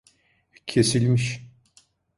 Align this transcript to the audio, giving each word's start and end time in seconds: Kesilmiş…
Kesilmiş… 0.67 1.41